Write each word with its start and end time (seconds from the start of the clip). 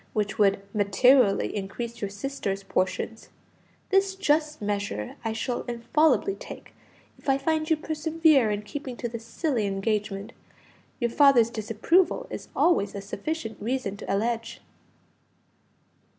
which 0.13 0.39
would 0.39 0.59
materially 0.73 1.55
increase 1.55 2.01
your 2.01 2.09
sisters' 2.09 2.63
portions; 2.63 3.29
this 3.91 4.15
just 4.15 4.59
measure 4.59 5.15
I 5.23 5.31
shall 5.31 5.61
infallibly 5.65 6.33
take 6.33 6.73
if 7.19 7.29
I 7.29 7.37
find 7.37 7.69
you 7.69 7.77
persevere 7.77 8.49
in 8.49 8.63
keeping 8.63 8.97
to 8.97 9.07
this 9.07 9.23
silly 9.25 9.67
engagement. 9.67 10.33
Your 10.99 11.11
father's 11.11 11.51
disapproval 11.51 12.25
is 12.31 12.47
always 12.55 12.95
a 12.95 12.99
sufficient 13.01 13.61
reason 13.61 13.95
to 13.97 14.11
allege." 14.11 14.59